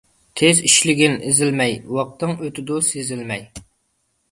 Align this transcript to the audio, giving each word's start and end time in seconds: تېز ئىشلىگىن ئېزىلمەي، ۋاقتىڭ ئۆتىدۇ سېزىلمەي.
تېز 0.39 0.61
ئىشلىگىن 0.69 1.17
ئېزىلمەي، 1.33 1.77
ۋاقتىڭ 1.99 2.35
ئۆتىدۇ 2.41 2.83
سېزىلمەي. 2.91 3.49